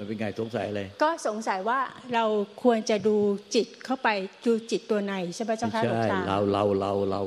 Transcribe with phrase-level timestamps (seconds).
[0.00, 1.78] มันเป็นไงสงสัยอะไรก็สงสัยว่า
[2.14, 2.24] เรา
[2.62, 3.16] ควรจะดู
[3.54, 4.08] จิตเข้าไป
[4.46, 7.22] ดูจิตตัวในใช่ไหมเจ้าค่ะหลวงตาเราเราเราเรา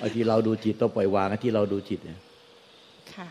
[0.00, 2.18] ไอ้ที่เราดูจิตต้องปล่อยวางไอ้ที่เราดูจิตเนี่ย
[3.14, 3.28] ค่ะ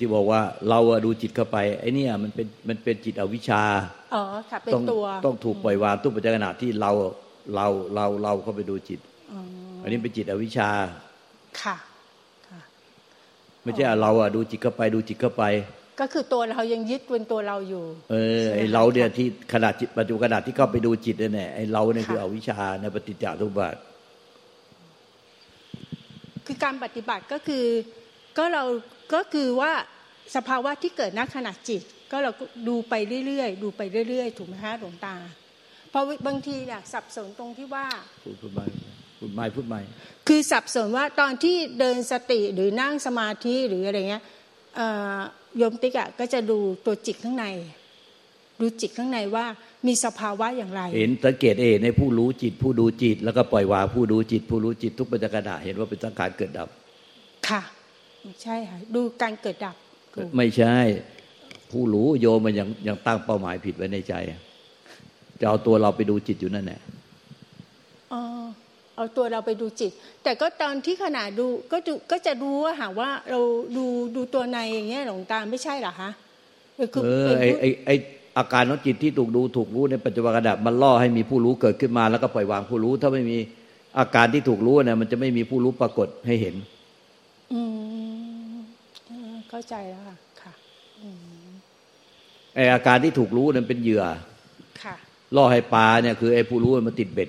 [0.00, 3.62] ที่บอกว่าเราดูจิตเข้าไปไอ้นี่มันเป็นมันเป็นจิตอวิชชา
[4.14, 6.90] อ๋อค่ะเป็นตัวต้องถูกปล่อยวางตู้ปัจจัยขณะที่เรา
[7.54, 9.00] เราเราเราเข้าไปดูจิต
[9.82, 10.70] อันนี้เป็นจิตอวิชชา
[11.62, 11.76] ค่ะ
[13.62, 15.44] ไม่ใช่เราอะดูจิตเข้าไปดูจิตเข้าไป
[16.00, 23.76] ก็คือตัวเรายังยึดเป็นตัวเราอยู่ เออไอเราเนี่ยที่ขนาดจิตปัจจุบันขนาดที่เข้าไปดูจิตเนี่ยไอเราเนี่ยคืออวิชชาในปฏิจจทุบาท
[26.46, 27.64] คือการปฏิบัติก็คือ
[28.38, 28.64] ก็เรา
[29.14, 29.72] ก็คือว่า
[30.36, 32.30] สภาวะที่เกิดณขณะจิต ก็เรา
[32.68, 32.94] ดูไป
[33.26, 35.16] เรื่อยๆดูไปเรื่อยๆถูกไหมฮะหลวงตา
[35.90, 37.86] เพราะบางทีเนี่ยสับสนตรงที่ว่า
[38.24, 38.66] พูดพูดไม่
[39.18, 39.80] พูดไม่พูดไม่
[40.28, 44.24] คือสับสนว่าตอนที่เดินสติหรือนั่งสมาธิหรืออะไรเงี้ย
[45.56, 47.46] โยมติ๊กอะก็จะดูตัวจิตข้างใน
[48.60, 49.44] ดูจิตข้างในว่า
[49.86, 56.68] มีสภาวะอย่างไร เห็นสังเกตเอในผู้รู้จิตผู้ดูจิต แล้วก็ปล่อยวางผู้ดูจิต ผู้รู้จิตทุกปัจจุบันเห็นว่าเป็นสังขารเกิดดับ
[57.48, 57.60] ค่ะ
[58.42, 59.74] ใช่ค่ะดูการเกิดดับ
[60.36, 60.74] ไม่ใช่
[61.70, 64.14] ผู้รู้โยมมันยังยังตั้งเป้าหมายผิดไว้ในใจ
[65.40, 66.80] จะเอาตัวเราไปดูจิตอยู่นั่นแหละ
[68.98, 69.92] เอาตัวเราไปดูจิต
[70.24, 73.40] แต่ก็ตอนที่ขนาดดูก็ดูก็จะรู้ว่าหาว่าเรา
[73.76, 73.84] ดู
[74.16, 76.10] ดูตัวในอย่างเงี้ยหลงตาไม่ใช่หรอคะ
[77.04, 77.90] เออไอไอไอ
[78.38, 83.38] อาการของจิตที่ถูกดูถูกรู้ในปัจจุบันขณะมันล่อให้มีผู้รู้เกิดขึ้นมาแล้วก็ปล่อยวางผู้รู้ ถ้าไม่มี
[83.98, 86.54] อาการที่ถูกรู้เนี่ยมันจะไม่มีผู้รู้ปรากฏให้เห็น
[87.52, 87.60] อื
[88.52, 88.54] ม
[89.50, 90.52] เข้าใจแล้วค่ะค่ะ
[92.54, 94.04] ไออาการที่ถูกรู้นั้นเป็นเหยื่อ
[94.82, 94.96] ค่ะ
[95.36, 97.28] ล่อให้ปลาเนี่ยคือไอ้ผู้รู้มันติดเบ็ด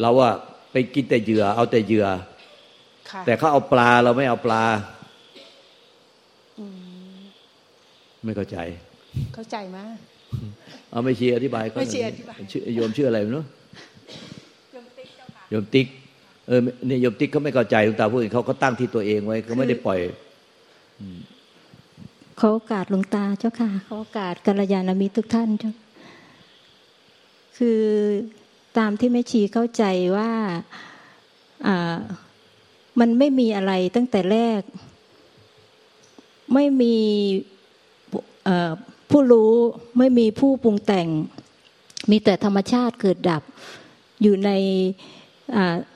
[0.00, 0.30] เราว่า
[0.72, 2.06] ไปกินแต่เหยื่อ เอาแต่เหยื่อ
[3.26, 4.62] แต่เขาเอาปลาเราไม่เอาปลา
[8.24, 8.58] ไม่เข้าใจ
[9.34, 9.78] เข้าใจไหม
[10.90, 12.38] เอาไม่ชี้อธิบายไม่ชี้อธิบาย
[12.74, 13.44] โยมชื่ออะไรไม่รู้
[15.50, 15.86] โยมติ๊ก
[16.48, 19.98] เออเนี่ยโยมติ๊กเขาไม่เข้าใจลุงตาพูดเขาเขาตั้งที่ตัวเองไว้เขาไม่ได้ปล่อย
[22.38, 25.72] เขาโอกาสหลวงตาเจ้าค่ะเขาโอกาสกัลยาณมิตรทุกท่านเจ้า
[27.58, 27.80] คือ
[28.78, 29.84] ตามที่แม่ชีเข้าใจ
[30.16, 30.30] ว่า
[33.00, 34.60] มันไม่มีอะไรตั้งแต่แรก
[36.54, 36.96] ไม่มี
[39.10, 39.52] ผู้รู้
[39.98, 41.08] ไม่มีผู้ปรุงแต่ง
[42.10, 43.42] มีแต่ธรรมชาติเกิดดับ
[44.22, 44.50] อยู่ใน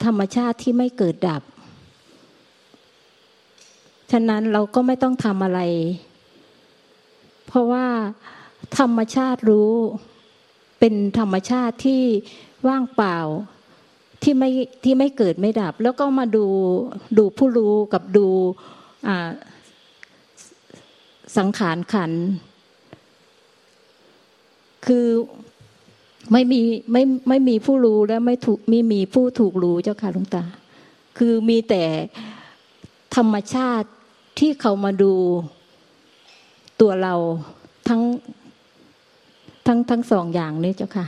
[0.05, 1.43] ธรรมชาติที่ไม่เกิดดับ
[4.13, 5.61] ฉะนั้นเราก็ไม่ต้องทำอะไร
[7.47, 7.87] เพราะว่า
[8.79, 9.73] ธรรมชาติรู้
[10.79, 12.03] เป็นธรรมชาติที่
[12.69, 13.19] ว่างเปล่า
[14.23, 14.51] ที่ไม่
[14.85, 16.47] ที่ไม่เกิดไม่ดับ แล้วก็มาดู
[17.19, 18.29] ดูผู้รู้กับดู
[21.37, 22.13] สังขารขัน
[24.87, 25.07] คือ
[26.33, 26.61] ไม่มี
[26.93, 30.45] ไม่ไม่มีผู้รู้และไม่ถูกไม่มีผู้ถูกรู้เจ้าค่ะลุงตา
[31.19, 31.85] คือมีแต่
[33.17, 33.89] ธรรมชาติ
[34.39, 35.13] ที่เขามาดู
[36.81, 37.15] ตัวเรา
[37.89, 38.03] ทั้ง
[39.67, 41.07] ทั้งทั้งสองอย่างนี้เจ้าค่ะ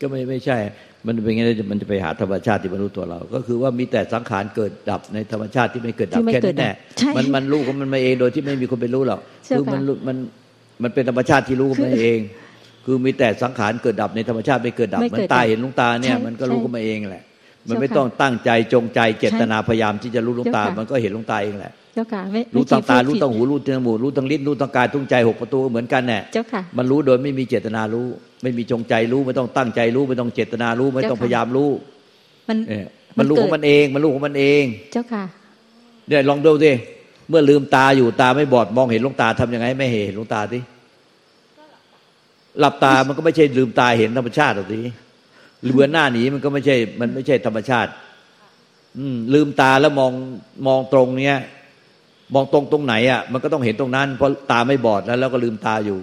[0.00, 0.58] ก็ไม่ไม่ใช่
[1.06, 6.70] มันเป็นไงมันจะไปหาธรรมชาติที่มันรู้ตัวเรา ก็คือว่ามีแต่สังขารเกิดดับในธรรมชาติที่ไม่เกิดดับแค่นี้แน่
[7.16, 9.20] มันมันรู้ของมันมาเองโดยที่ไม่มีคนไปรู้หรอก
[9.56, 10.16] คือมันมัน
[10.82, 12.20] มันเป็นธรรมชาติที่รู้ของมันเอง
[12.84, 17.24] คือมีแต่สังขารเกิดดับในธรรมชาติไม่เกิดดับมันตาเห็นลุงตาเนี่ยมันก็รู้ของมันเองแหละ
[17.68, 22.22] มันไม่ต้องตั้งใจจงใจเจตนาพยายามที่จะรู้ลุงตา มันก็เห็นลุงตาเองแหละเจ้าค่ะ
[22.54, 28.06] รู้ทางตา รู้ทางหู รู้ทางจมูกรู้ทางลิ้น รู้ทางกายทุงใจหกประตูเหมือนกันแน่เจ้าค่ะ มันรู้โดยไม่มีเจตนารู้
[28.42, 31.70] ไม่มีจงใจรู้ ไม่ต้องตั้งใจรู้ ไม่ต้องเจตนารู้ ไม่ต้องพยายามรู้
[32.48, 32.58] มัน
[33.18, 35.24] มันรู้ของมันเอง มันรู้ของมันเอง เจ้าค่ะ
[36.08, 36.72] เนี่ยลองดูสิ
[37.28, 40.58] เมื่อลืมตาอยู่ตาไม่บอดมองเห็นลุงตาทํำยังไงไม่เห็นลุงตาสิ
[42.60, 44.80] หลับตา มันก็ไม่ใช่ลืมตาเห็นธรรมชาติหรอกสิ
[45.64, 47.90] เลือนหน้าหนีมันก็ไม่ใช่ มันไม่ใช่ธรรมชาติ
[48.98, 50.12] อืม ลืมตาแล้วมอง
[50.66, 51.38] มองตรงเนี้ย
[52.34, 55.98] มองตรงตรงไหนอะมันก็ต้องเห็นตรงนั้น เพราะตาไม่บอดแล้วแล้วก็ลืมตาอยู่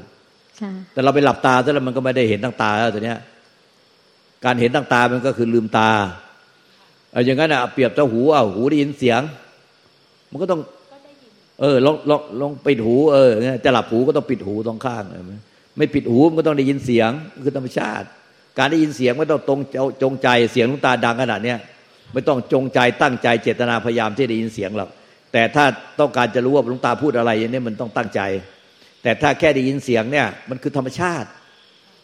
[0.94, 3.20] แต่เราไปหลับตาซะแล้วมันก็ไม่ได้เห็นตั้งตาแล้วตัวเนี้ย
[4.46, 5.90] การเห็นตั้งตามันก็คือลืมตา
[7.12, 9.22] เอาอย่างนั้นอะเปรียบเจ้าหูเอาหูได้ยินเสียง
[10.32, 10.62] มันก็ต้อง
[11.62, 13.30] เออลองลองลองปิดหูเออ
[13.66, 15.04] จะหลับหูก็ต้องปิดหูตรงข้าง
[15.78, 17.12] ไม่ปิดหูมันก็ต้องได้ยินเสียง
[17.44, 18.08] คือธรรมชาติ
[18.58, 19.60] การได้ยินเสียงไม่ต้องตรง
[20.04, 21.58] จงใจเสียงลูกตาดังขนาดเนี้ย
[22.14, 24.90] ไม่ต้องจงใจตั้งใจเจตนาพยายามที่ได้ยินเสียงหรอก
[25.34, 25.66] แต่ถ้า
[26.00, 28.22] ต้องการจะรู้ว่าลวงตาพูดอะไรเนี่ยมันต้องตั้งใจ
[29.04, 31.28] แต่ถ้าแค่ได้ยินเสียงเนี่ยมันคือธรรมชาติ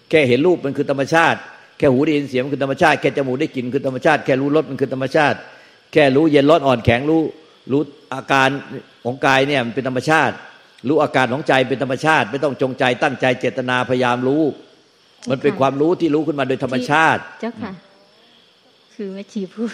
[0.10, 1.40] แค่เห็นรูปมันคือธรรมชาติ
[1.78, 5.38] แค่หูได้ยินเสียงมันคือธรรมชาติแค่จมูกได้กลิ่นคือธรรมชาติแค่รู้รสมันคือธรรมชาติ
[5.94, 7.22] แค่รู้เย็นร้อนอ่อนแข็งรู้
[7.72, 7.82] รู้
[8.14, 8.50] อาการ
[9.04, 10.34] ของกายเนี่ยมันเป็นธรรมชาติ
[10.88, 14.44] รู้อาการของใจเป็นธรรมชาติ ไม่ต้องจงใจตั้งใจเจตนาพยายามรู้
[15.30, 17.74] มันเป็นความรู้ที่รู้ขึ้นมาโดยธรรมชาติ เจ้าค่ะ
[18.96, 19.70] คือแม่ชีพูด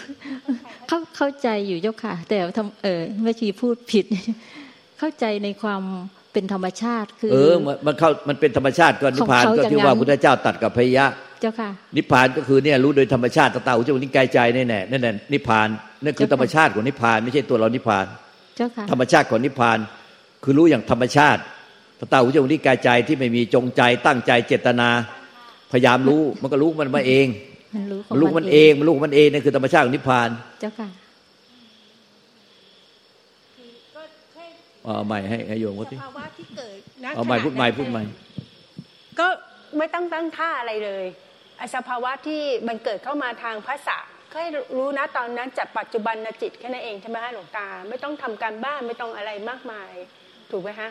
[0.88, 4.04] เข้าเข้าใจอยู่เจ้าค่ะ แต่ทำเออแม่ชีพูดผิด
[4.98, 5.82] เข้าใจในความ
[6.32, 11.06] เป็นธรรมชาติคือ เออ มันมันเข้ามันเป็นธรรมชาติก็นิพพานของเขาก็ที่อย่างนั้นว่าพุทธเจ้าตัดกับพยะ
[11.40, 15.68] เจ้าค่ะ นิพพานก็คือเนี่ยรู้โดยธรรมชาติตาตาหูจมูกนิ้วกายใจนี่แน่นั่นแหละนิพพาน
[16.04, 18.06] นั่นคือธรรมชาติของนิพพานไม่ใช่ตัวเรานิพพาน
[18.56, 19.78] เจ้าค่ะ ธรรมชาติของนิพพาน
[20.44, 21.40] คือรู้อย่างธรรมชาติ
[22.00, 24.88] ตาตาหูจมูกนิ้วกายใจที่ไม่มีจงใจตั้งใจเจตนา
[25.72, 27.26] พยายามรู้มันก็รู้มันมาเอง
[27.74, 30.28] มันรู้ของมันรู้มันเองมันรู้ของมันเองนั่นคือธรรมชาติของนิพพาน
[30.60, 30.88] เจ้าค่ะ
[34.84, 38.02] เอาใหม่ให้ให้โยมสว่าที่ภาวะที่เกิดณเอาใหม่ขณะพูดใหม่นั้นพูดใหม่
[39.18, 39.26] ก็
[39.78, 41.06] ไม่ต้องตั้งท่าอะไรเลย
[41.58, 43.98] ไอสภาวะที่มันเกิดเข้ามาทางภาษา
[44.32, 49.92] ก็ให้รู้นะตอนนั้นจับปัจจุบันจิตแค่นั้นเองใช่ไหมฮะหลวงตา ไม่ต้องทำการบ้านไม่ต้องอะไรมากมาย
[50.50, 50.90] ถูกไหมฮะ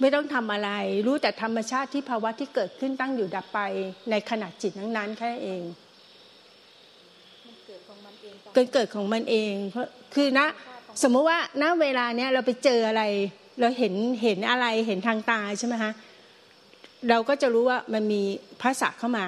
[0.00, 0.70] ไม่ต้องทำอะไร
[1.06, 3.60] รู้แต่ธรรมชาติที่ภาวะที่เกิดขึ้นตั้งอยู่ดับไป
[4.10, 5.62] ในขณะจิตนั้นๆแค่นั้นเอง
[7.66, 8.14] เกิดของมัน
[9.30, 10.40] เองเพราะคือณ
[11.02, 13.02] สมมุติว่าณเวลาเนี้ยเราไปเจออะไร
[13.60, 15.92] เราเห็นเห็นอะไรเห็นทางตาใช่ไหมฮะ
[17.10, 18.22] เราก็จะรู้ว่ามันมี
[18.62, 19.26] ภาษาเข้ามา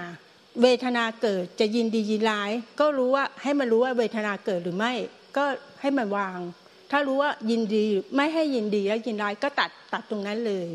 [0.62, 4.92] เวทนาเกิดจะยินดียินร้าย ก็รู้ว่าให้มันรู้ว่าเวทนาเกิดหรือไม่
[5.36, 5.44] ก็
[5.80, 6.38] ให้มันวาง
[6.90, 7.84] ถ้ารู้ว่ายินดี
[8.16, 10.66] ไม่ให้ยินดีและยินร้ายก็ตัดตัดตรงนั้นเลย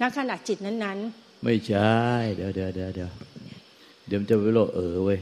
[0.00, 0.98] ณขณะจิตนั้น
[1.44, 1.94] ไม่ใช่
[2.34, 3.10] เดี๋ยวเดี๋ยวเดี๋ยวเดี๋ยว
[4.06, 5.18] เดี๋ยวมันจะไปโลกเออเว้ย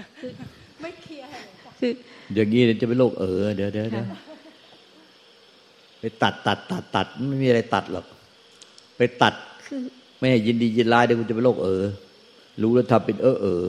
[0.00, 1.28] ๆไม่เคลียร์
[1.80, 1.92] คือ
[2.34, 4.06] อย่างนี้เดี๋ยวจะไปโลกเออเดี๋ยวเดี๋ยวเดี๋ยว
[6.00, 8.06] ไปตัดตัดตัดตัดไม่มีอะไรตัดหรอก
[8.96, 9.34] ไปตัด
[9.66, 9.80] คือ
[10.18, 11.84] ไม่ให้ยินดียินร้ายเดี๋ยวคุณจะไปโลกเออ
[12.62, 13.64] รู้แล้วทำเป็นเออเออ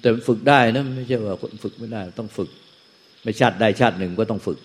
[0.00, 2.50] แต่มันฝึกได้นะไม่ใช่ว่าคนฝึกไม่ได้ต้องฝึก
[3.22, 4.58] ไม่ชาติใดชาติหนึ่งก็ต้องฝึก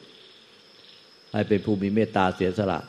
[1.33, 2.79] ให้เป็นผู้มีเมตตาเสียสละ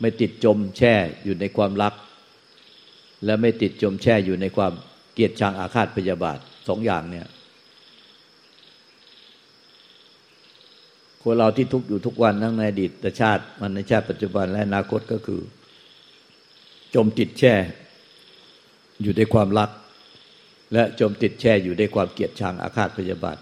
[0.00, 0.94] ไม่ติดจมแช่
[1.24, 1.94] อยู่ในความรัก
[3.24, 4.72] และไม่ติดจมแช่อยู่ในความ
[5.14, 7.26] เกียดชังอาฆาตพยาบาทสองอย่างเนี่ย
[11.22, 12.90] คนเราที่ทุกข์อยู่ทุกวันทั้งในอดีต
[13.20, 15.40] ชาติ มันในชาติปัจจุบันและอนาคตก็คือ
[16.94, 17.54] จมติดแช่
[19.02, 19.70] อยู่ในความรัก
[20.72, 23.38] และจมติดแช่อยู่ในความเกลียดชังอาฆาตพยาบาท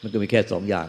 [0.00, 0.88] มันก็มีแค่สองอย่าง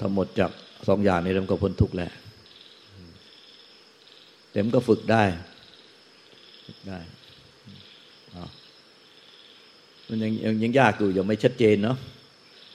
[0.00, 0.50] ทั้งหมดจาก
[0.88, 2.10] สองอย่างนี้มันก็พ้นทุกข์แหละ
[4.50, 5.22] แต่มันก็ฝึกได้
[6.66, 6.98] ฝึกได้
[10.08, 11.96] มันยังยังยังยากอยู่ยังไม่ชัดเจนเนาะ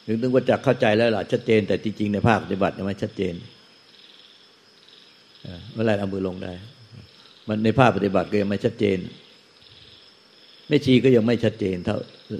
[0.05, 3.33] ถึงนึกว่าจะเข้าใจแล้วล่ะชัดเจน แต่จริงๆในภาคปฏิบัติยังไม่ชัดเจน
[5.71, 6.53] เมื่อไรเอามือลงได้
[7.49, 8.97] มันในภาคปฏิบัติก็ยังไม่ชัดเจน
[10.67, 11.97] แม่ชีก็ยังไม่ชัดเจนเท่า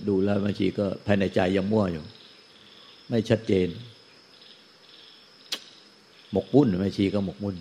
[0.09, 2.03] ดูแล้วแม่ชีก็ภายในใจยังมั่วอยู่
[3.09, 3.67] ไม่ชัดเจน
[6.31, 7.55] หมกมุ่นแม่ชีก็หมกมุ่น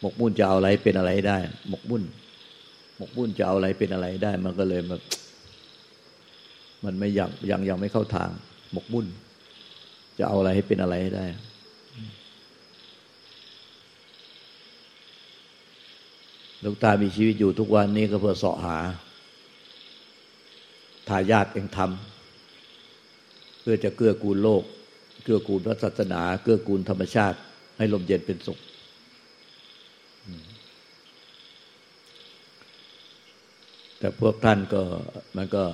[0.00, 1.38] หมกมุ่นจะเอาอะไรเป็นอะไรได้
[1.68, 2.02] หมกมุ่น
[2.96, 5.02] หมกมุ่นจะเอาอะไรเป็นอะไรได้ มันก็เลยแบบ
[6.84, 8.30] มันไม่ยังยังยังไม่เข้าทาง
[8.72, 9.06] หมกมุ่น
[10.18, 11.26] จะเอาอะไรให้เป็นอะไรให้ได้
[16.68, 18.78] ลวงตามีชีวิตอยู่ทุกวันนี้ก็เพื่อเสาะหา
[21.08, 24.62] ทายาทเองทำเพื่อจะเกื้อกูลโลก
[25.24, 27.38] เกื้อกูลพระศาสนา เกื้อกูลธรรมชาติ
[27.78, 28.58] ให้ลมเย็นเป็นสุข
[33.98, 34.82] แต่พวกท่านก็
[35.36, 35.64] มันก็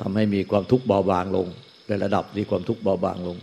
[0.00, 1.46] ทำให้มีความทุกข์เบาบางลง
[1.86, 3.36] ในระดับที่ความทุกข์เบาบางลง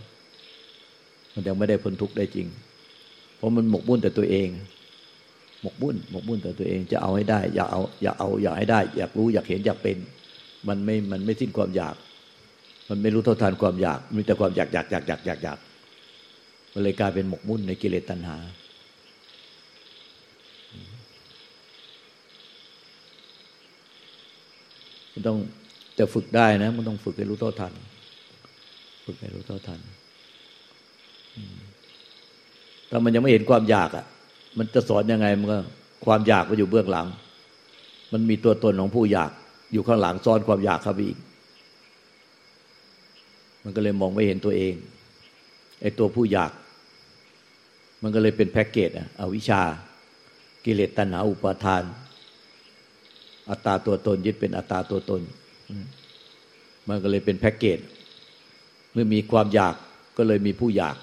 [1.32, 2.46] มันยังไม่ได้พ้นทุกข์ได้จริง
[3.36, 4.50] เพราะมันหมกมุ่นแต่ตัวเอง
[5.62, 9.96] หมกมุ่นหมกมุ่นแต่ตัวเองจะเอาให้ได้ อยากเอาอยากเอาอยากให้ได้ อยากรู้อยากเห็นอยากเป็น
[10.68, 11.94] มันไม่มันไม่สิ้นความอยาก
[12.88, 15.58] มันไม่รู้เท่าทานความอยาก มีแต่ความอยากอยากอยากอยากอยากอยาก
[16.72, 18.36] มันเลยกลายเป็นหมกมุ่นในกิเลสตัณหา
[25.12, 25.38] มันต้อง
[25.98, 27.72] จะฝึกได้นะ มันต้องฝึกให้รู้เท่าทัน
[29.06, 29.80] ฝึกให้รู้เท่าทัน
[32.90, 34.06] ถ้ามันยังไม่เห็นความอยากอะ
[34.58, 35.58] มันจะสอนยังไงมันก็
[36.04, 37.06] ความอยากมันอยู่เบื้องหลัง
[38.12, 39.30] มันมีตัวตนของผู้อยาก
[39.72, 41.18] อยู่ข้างหลังซ้อนความอยากเข้าไปอีก
[43.64, 44.74] มันก็เลยมองไม่เห็นตัวเอง
[45.80, 46.52] ไอ้ตัวผู้อยาก
[48.02, 49.62] มันก็เลยเป็นแพ็กเกจอะอวิชชา
[50.64, 51.82] กิเลสตัณหาอุปาทาน
[53.50, 55.20] อัตตาตัวตนยึดเป็นอัตตาตัวตน
[56.88, 57.78] มันก็เลยเป็นแพ็กเกจ
[58.92, 59.74] เมื่อมีความอยาก
[60.16, 60.96] ก็เลยมีผู้อยาก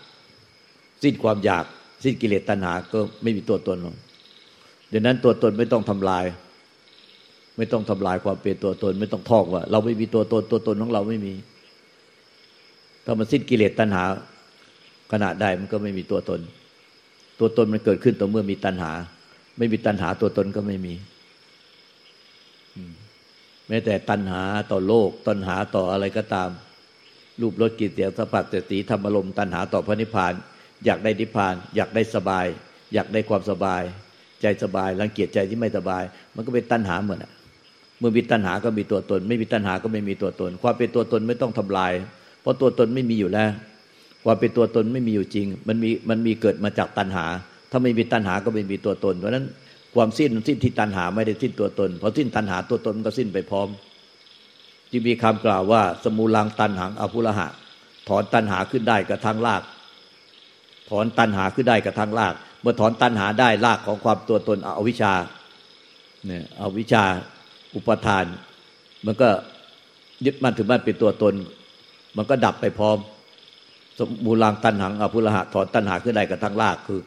[1.03, 1.65] สิ้นความอยาก
[2.03, 3.77] สิ้นกิเลสตัณหาก็ไม่มีตัวตน
[4.91, 6.25] ดังนั้นตัวตนไม่ต้องทำลาย
[7.57, 11.33] ไม่ต้องทำลายความเป็นตัวตน ไม่ต้องท่องว่า เราไม่มีตัวตนตัวตนของเราไม่มี
[13.05, 14.03] ถ้ามันสิ้นกิเลสตัณหา
[15.11, 16.39] ขณะใดมันก็ไม่มีตัวตน
[17.39, 18.91] ตัวตนมันเกิดขึ้นต่อเมื่อมีตัณหา
[19.57, 20.93] ไม่มีตัณหาตัวตนก็ไม่มี
[23.67, 26.49] แม้แต่ตัณหาต่อโลก ตัณหาต่ออะไรก็ตาม
[27.41, 30.33] รูปรสกลิ่นเสียงสัมผัสแต่สีธรรมลมตัณหาต่อพระนิพพาน
[30.86, 32.46] อยากได้นิพพาน อยากได้สบาย
[32.93, 33.84] อยากได้ความสบาย
[34.41, 36.03] ใจสบายรังเกียจใจที่ไม่สบาย
[36.36, 37.31] มันก็เป็นตัณหาเหมือนอะ
[38.00, 41.93] เมื่อมีตัณหาก็มีตัวตน ไม่มีตัณหาก็ไม่มีตัวตน ความเป็นตัวตนไม่ต้องทำลาย
[42.41, 43.50] เพราะตัวตนไม่มีอยู่แล้ว
[44.25, 47.25] ความเป็นตัวตนไม่มีอยู่จริง มันมีมันมีเกิดมาจากตัณหา
[47.72, 49.46] ถ้าไม่มีตัณหาก็ไม่มีตัวตน เพราะนั้น
[49.96, 53.67] ความสิ้นสิ้นที่ตัณหาไม่ได้สิ้นตัวตนพอสิ้นตัณหาตัวตนก็สิ้นไปพร้อม
[54.91, 57.48] จึงมีคำกล่าวว่า สมูลังตันหังอภุระหะ
[58.07, 59.62] ถอนตันหาขึ้นได้กระทั่งราก
[60.89, 65.13] ถอนตันหาขึ้นได้กระทั่งราก เมื่อถอนตันหาได้รากของความตัวตนเอาวิชา
[66.25, 67.03] เนี่ยเอาวิชา
[67.75, 68.25] อุปทาน
[69.06, 69.29] มันก็
[70.25, 71.34] ยึดมั่นถือมั่นเป็นตัวตน
[72.17, 72.98] มันก็ดับไปพร้อม
[73.98, 77.01] สมูลังตันหังอภุรหะถอนตันหาขึ้นได้กระทั่งรากคือ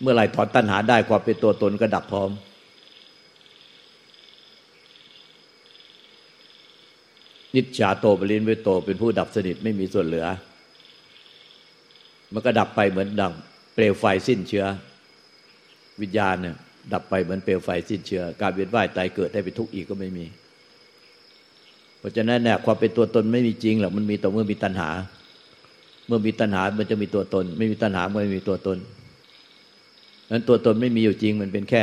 [0.00, 2.30] เมื่อไรถอนตันหาได้ความเป็นตัวตนก็ดับพร้อม
[7.54, 10.26] นิจจาโตปรินเวโตเป็นผู้ดับสนิทไม่มีส่วนเหลือ
[12.32, 13.32] มันก็ดับไปเหมือนดัง
[13.74, 14.64] เปลวไฟสิ้นเชื้อ
[16.00, 16.56] วิญญาณเนี่ย
[16.92, 20.26] ดับไปเหมือนเปลวไฟสิ้นเชื้อ การเวียนว่ายตายเกิดได้เป็นทุกข์อีกก็ไม่มี
[21.98, 24.90] เพราะฉะนั้นเนี่ยความเป็นตัวตนไม่มีจริงหรอกมันมีแต่เมื่อมีตัณหา
[26.06, 28.78] เมื่อมีตัณหามันจะมีตัวตน ไม่มีตัณหาไม่มีตัวตน
[30.30, 31.82] นั้นตัวตนไม่มีอยู่จริงมันเป็นแค่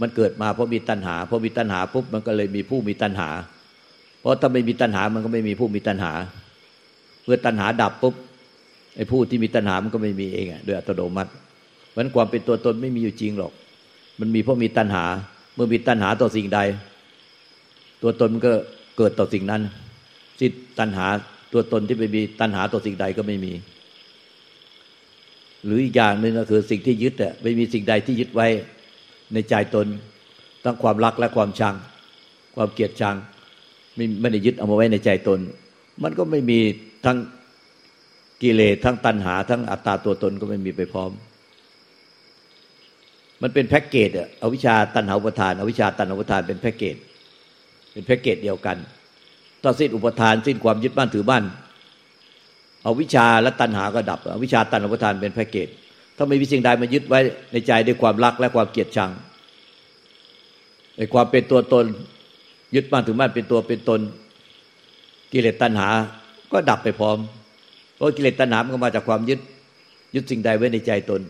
[0.00, 3.30] มันเกิดมาเพราะมีตัณหาเพราะมีตัณหาปุ๊บมันก็เลยมีผู้มีตัณหา
[4.20, 6.12] เพราะถ้าไม่มีตัณหามันก็ไม่มีผู้มีตัณหา
[7.24, 8.14] เมื่อตัณหาดับปุ๊บ
[8.98, 11.30] ไอ้ผู้ที่มีตัณหามันก็ไม่มีเองอะโดยอัตโนมัติ
[11.88, 13.52] เพราะนั้นความเป็นตัวตนไม่มีอยู่จริงหรอก
[14.20, 15.04] มันมีเพราะมีตัณหา
[15.54, 16.60] เมื่อมีตัณหาต่อสิ่งใด
[18.02, 18.52] ตัวตนมันก็
[18.96, 19.62] เกิดต่อสิ่งนั้น
[20.40, 21.06] สิ้นตัณหา
[21.52, 23.52] ตัวตนที่ไม่มีตัณหาต่อสิ่งใดก็ไม่มี
[25.64, 28.48] หรืออีกอย่างหนึ่งก็คือสิ่งที่ยึดอะไม่มีสิ่งใดที่ยึดไว้
[29.32, 29.86] ในใจตน
[30.64, 31.74] ทั้งความรักและความชัง
[32.56, 33.16] ความเกลียดชัง
[33.96, 35.40] ไม่ไม่ได้ยึดเอามาไว้ในใจตน
[36.02, 36.58] มันก็ไม่มี
[37.04, 37.16] ทั้ง
[38.42, 41.10] กิเลสทั้งตัณหา ทั้งอัตตาตัวตนก็ไม่มีไปพร้อม
[43.42, 46.96] มันเป็นแพ็กเกจอะอวิชาตัณหาอุปทานอวิชาตัณหาอุปทานเป็นแพ็กเกจ
[47.92, 48.76] เป็นแพ็กเกจเดียวกัน
[49.62, 51.44] ถ้าสิ้นอุปทานสิ้นความยึดบ้านถือบ้าน
[52.86, 55.68] อาวิชาและตัณหาก็ดับอวิชาตัณหาอุปทานเป็นแพ็กเกจ
[56.16, 57.20] ถ้าไม่มีสิ่งใดมายึดไว้
[57.52, 59.10] ในใจด้วยความรักและความเกลียดชัง
[60.96, 61.84] ในความเป็นตัวตน
[62.74, 64.00] ยึดมั่นถือมั่นเป็นตัวเป็นตน
[65.32, 65.88] กิเลสตัณหา
[66.52, 67.18] ก็ดับไปพร้อม
[67.98, 69.40] เพราะกิเลสตัณหามันก็มาจากความยึด
[70.14, 71.20] ยึดสิ่งใดไว้ในใจตน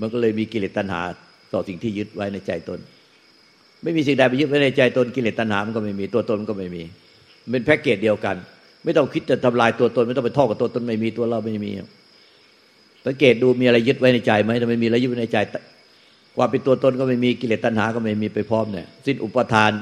[0.00, 1.00] มันก็เลยมีกิเลสตัณหา
[1.52, 2.78] ต่อสิ่งที่ยึดไว้ในใจตน
[3.82, 6.82] ไม่มีสิ่งใดไปยึดไว้ในใจตนกิเลสตัณหามันก็ไม่มีตัวตนก็ไม่มี
[7.50, 8.36] เป็นแพ็กเกจเดียวกัน
[8.84, 11.70] ไม่ต้องคิดจะทำลายตัวตน ไม่ต้องไปท่อกับตัวตนไม่มีตัวเราไม่มี
[13.06, 15.38] สังเกตดูมีอะไรยึดไว้ในใจไหมถ้าไม่มีอะไรยึดไว้ในใจ
[16.36, 19.72] ความเป็นตัวตนก็ไม่มีกิเลสตัณหาก็ไม่มีไปพร้อมเนี่ยสิ้นอุปทาน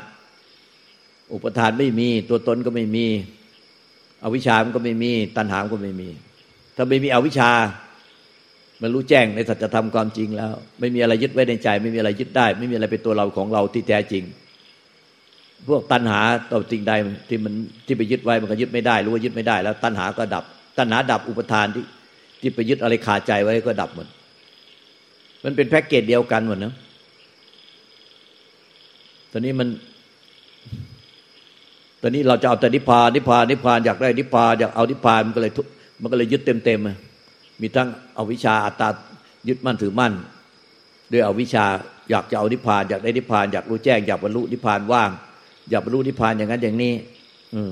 [1.35, 3.07] อุปทานไม่มีตัวตนก็ไม่มี
[4.25, 6.09] อวิชามันก็ไม่มี ตัณหามก็ไม่มี
[6.77, 7.51] ถ้าไม่มีอวิชา
[8.83, 14.25] มันรู้แจ้งในสัจธรรมความจริงแล้ว ไม่มีอะไรยึดไว้ในใจ ไม่มีอะไรยึดได้ ไม่มีอะไรเป็นตัวเราของเราที่แท้จริง
[15.69, 16.21] พวกตัณหา
[16.51, 16.93] ต่อสิ่งใด
[17.29, 17.55] ที่มัน
[17.87, 20.45] ที่ไปยึดไว้มันก็ยึดไม่ได้ รู้ว่ายึดไม่ได้ แล้ว ตัณหาก็ดับ
[20.79, 21.85] ตัณหาดับอุปทานที่
[22.41, 24.07] ที่ไปยึดอะไรขาใจไว้ก็ดับหมด
[25.45, 26.75] มันเป็นแพ็กเกจเดียวกันหมดนะ
[29.33, 29.69] ตอนนี้มัน
[32.03, 35.53] ตอนนี้เราจะเอาแต่นิพพานนิพพานนิพพานอยากได้นิพพานอยากเอานิพพานมันก็เลย
[36.01, 36.81] มันก็เลยยึดเต็มเต็ม
[37.61, 37.89] มีทั้ง
[38.19, 38.89] อวิชชาอัตตา
[39.49, 40.13] ยึดมั่นถือมั่น
[41.13, 41.65] ด้วยอวิชชา
[42.11, 45.11] อยากจะเอานิพพานอยากได้นิพพานอยากรู้แจ้งอยากบรรลุนิพพานว่าง
[45.71, 46.95] อยากบรรลุนิพพานอย่างนั้นอย่างนี้
[47.55, 47.63] อื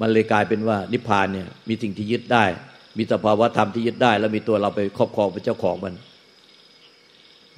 [0.00, 2.44] มันเลยกลายเป็นว่านิพพานเนี่ย มีสิ่งที่ยึดได้
[2.98, 5.94] มีสภาวะธรรมที่ยึดได้ แล้วมีตัวเราไปครอบครองเป็นเจ้าของมัน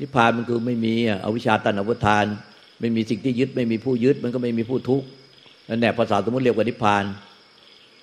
[0.01, 0.95] นิพพานมันคือไม่มี
[1.25, 2.25] อวิชชาตันอวทาน
[2.81, 5.07] ไม่มีสิ่งที่ยึด ไม่มีผู้ยึด มันก็ไม่มีผู้ทุกข์
[5.69, 7.05] นั่นแหละภาษาสมมติเรียกว่านิพพาน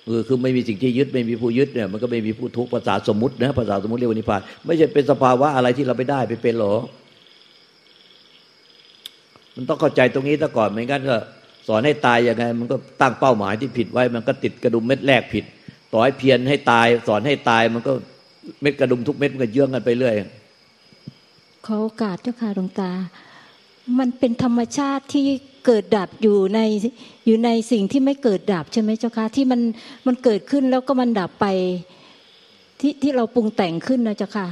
[0.06, 6.74] เออคือไม่มีสิ่งที่ยึดไม่มีผู้ยึดเนี่ยมันก็ไม่มีผู้ทุกข์ภาษาสมมตินะภาษาสมมติเรียกว่านิพพาน ไม่ใช่เป็นสภาวะอะไรที่เราไปได้ไปเป็นหรอ
[9.56, 11.16] มันต้องเข้าใจตรงนี้ซะก่อนไม่งั้นก็
[11.68, 15.44] สอนให้ตายยังไง มันก็ตั้งเป้าหมายที่ผิดไว้ มันก็ติดกระดุมเม็ดแรกผิด
[15.92, 17.92] ต่อให้เพียรให้ตาย สอนให้ตายมันก็
[18.62, 20.14] เม็ดกระดุมทุกเม็ดมันก็เยื่องกันไปเรื่อย
[21.66, 22.90] ขอโอกาสเจ้าค่ะหลวงตา
[23.98, 25.26] มันเป็นธรรมชาติที่
[25.66, 26.60] เกิดดับอยู่ใน
[27.26, 29.60] อยู่ในสิ่งที่ไม่เกิดดับใช่ไหมเจ้าคะที่มัน
[30.06, 31.46] มันเกิดขึ้นแล้วก็มันดับไป
[32.80, 34.46] ที่ที่เราปรุงแต่งขึ้นนะเจ้าค่ะ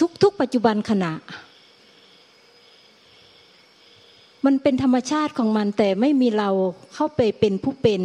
[0.00, 1.12] ทุกทุกปัจจุบันขณะ
[4.46, 6.50] มันเป็นธรรมชาติของมันแต่ไม่มีเรา
[6.94, 8.02] เข้าไปเป็นผู้เป็น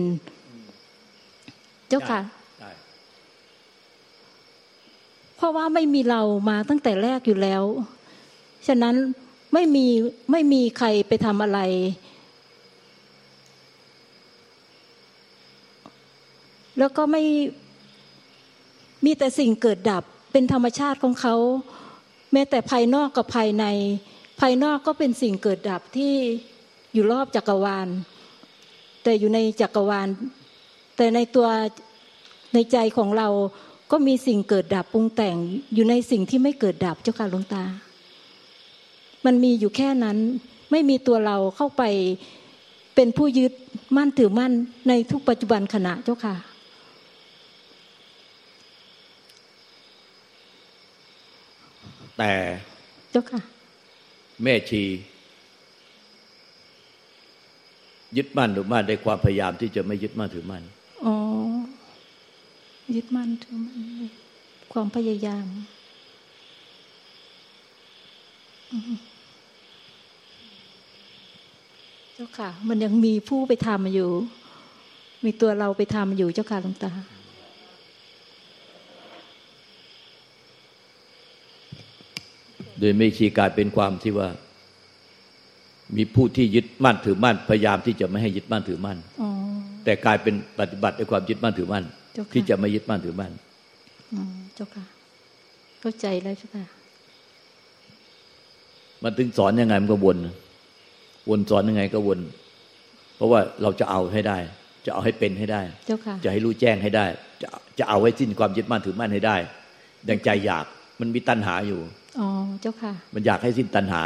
[1.90, 2.22] เจ้าค่ะ
[2.60, 2.72] ได้
[5.36, 7.64] เพราะว่าไม่มีเรามาตั้งแต่แรกอยู่แล้ว
[8.68, 8.96] ฉะนั้น
[9.58, 9.88] ไม่มี
[10.32, 11.60] ไม่มีใครไปทำอะไร
[16.78, 17.24] แล้วก็ไม่
[19.06, 21.36] มีแต่สิ่งเกิดดับเป็นธรรมชาติของเขา
[22.34, 23.66] แม้แต่ภายนอกกับภายใน
[24.40, 26.14] ภายนอกก็เป็นสิ่งเกิดดับที่
[26.94, 27.88] อยู่รอบจักรวาล
[29.04, 30.08] แต่อยู่ในจักรวาล
[30.98, 31.48] แต่ในตัว
[32.54, 33.28] ในใจของเรา
[33.92, 35.38] ก็มีสิ่งเกิดดับปรุงแต่ง
[35.74, 37.66] อยู่ในสิ่งที่ไม่เกิดดับเจ้าค่ะหลวงตา
[39.26, 40.18] มันมีอยู่แค่นั้น
[40.72, 41.84] ไม่มีตัวเราเข้าไป
[42.96, 43.54] เป็นผู้ยึด
[43.98, 44.52] มั่นถือมั่น
[44.88, 46.36] ในทุกปัจจุบันขณะเจ้าค่ะ
[52.18, 52.34] แต่
[53.12, 53.42] เจ้าค่ะ
[54.44, 54.84] แม่ชี
[58.18, 60.64] ยึดมั่นหรือมั่นในความพยายามที่จะไม่ยึดมั่นถือมั่น
[61.06, 61.16] อ๋อ
[62.96, 64.02] ยึดมั่นถือมั่นใน
[64.74, 65.46] ความพยายาม
[68.72, 68.96] อืม
[72.18, 74.10] เจ้าค่ะ มันยังมีผู้ไปทำอยู่
[75.26, 76.92] มีตัวเราไปทำอยู่เจ้าค่ะหลวงตา
[82.80, 84.30] โดยไม่ชีกลายเป็นความที่ว่า
[85.96, 89.30] มีผู้ที่ยึดมั่นถือมั่น พยายามที่จะไม่ให้ยึดมั่นถือมั่นอ๋อ
[89.84, 93.32] แต่กลายเป็นปฏิบัติด้วยความยึดมั่นถือมั่นเจ้าค่ะที่จะไม่ยึดมั่นถือมั่น
[94.14, 94.86] อืมเจ้าค่ะ
[95.82, 96.66] เข้าใจแล้วเจ้าค่ะ
[99.04, 100.18] มันถึงสอนยังไงมันก็วน
[101.30, 102.20] วนสอนยังไงก็วน
[103.16, 104.38] เพราะว่าเราจะเอาให้ได้
[104.86, 107.06] จะเอาให้เป็นให้ได้เจ้าค่ะจะให้รู้แจ้งให้ได้
[107.42, 107.48] จะ
[107.80, 109.36] จะเอาไว้สิ้นความยึดมั่นถือมั่นให้ได้
[110.10, 110.66] ดังใจอยาก
[111.00, 111.80] มันมีตัณหาอยู่
[112.20, 112.28] อ๋อ
[112.62, 114.04] เจ้าค่ะ มันอยากให้สิ้นตัณหา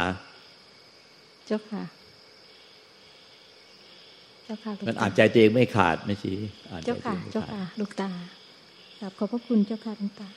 [1.46, 1.82] เจ้าค่ะ
[4.44, 6.38] เจ้าค่ะหลวงมันตาอ่านใจตัวเองไม่ขาดไม่ชี้
[6.70, 8.10] อ่านใจเจ้าตัวค่ะเองไม่เจ้าขาดค่ะลูกตา
[9.00, 10.28] กราบขอบพระคุณเจ้าค่ะหลวงตา